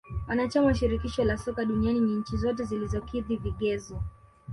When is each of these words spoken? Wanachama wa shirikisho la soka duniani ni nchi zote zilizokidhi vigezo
Wanachama 0.27 0.67
wa 0.67 0.73
shirikisho 0.75 1.23
la 1.23 1.37
soka 1.37 1.65
duniani 1.65 1.99
ni 1.99 2.15
nchi 2.15 2.37
zote 2.37 2.63
zilizokidhi 2.63 3.35
vigezo 3.35 4.01